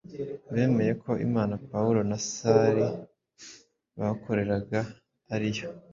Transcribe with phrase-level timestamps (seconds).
[0.53, 2.87] Bemeye ko Imana Pawulo na Sira
[3.99, 4.79] bakoreraga
[5.33, 5.67] ari yo